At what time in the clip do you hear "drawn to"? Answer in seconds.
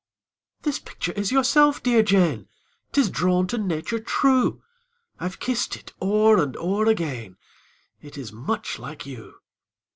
3.11-3.59